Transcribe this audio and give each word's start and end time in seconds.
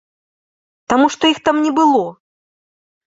Таму 0.93 1.05
што 1.15 1.23
іх 1.33 1.43
там 1.49 1.55
не 1.67 1.71
было! 1.81 2.03